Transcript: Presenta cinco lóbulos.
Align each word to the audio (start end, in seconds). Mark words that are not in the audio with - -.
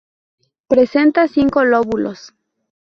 Presenta 0.67 1.27
cinco 1.27 1.61
lóbulos. 1.63 2.33